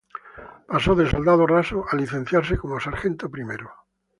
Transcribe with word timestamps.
Pasó 0.65 0.95
de 0.95 1.05
soldado 1.13 1.45
raso 1.55 1.85
a 1.87 1.95
licenciarse 1.95 2.55
como 2.61 2.79
sargento 2.85 3.29
primero. 3.35 3.67